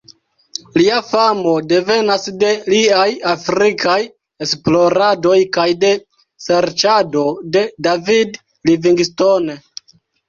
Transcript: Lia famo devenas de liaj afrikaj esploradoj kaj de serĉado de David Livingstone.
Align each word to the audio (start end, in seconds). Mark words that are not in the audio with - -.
Lia 0.79 0.95
famo 1.07 1.51
devenas 1.71 2.23
de 2.43 2.47
liaj 2.73 3.05
afrikaj 3.33 3.97
esploradoj 4.47 5.37
kaj 5.59 5.67
de 5.85 5.93
serĉado 6.47 7.27
de 7.59 7.63
David 7.89 8.41
Livingstone. 8.71 9.61